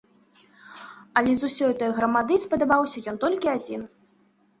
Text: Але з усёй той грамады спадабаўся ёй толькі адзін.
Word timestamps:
Але 1.19 1.31
з 1.41 1.49
усёй 1.51 1.73
той 1.81 1.91
грамады 1.97 2.37
спадабаўся 2.45 3.05
ёй 3.13 3.17
толькі 3.25 3.53
адзін. 3.57 3.85